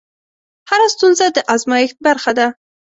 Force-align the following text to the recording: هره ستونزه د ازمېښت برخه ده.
هره 0.69 0.87
ستونزه 0.95 1.25
د 1.35 1.37
ازمېښت 1.53 1.97
برخه 2.07 2.31
ده. 2.37 2.47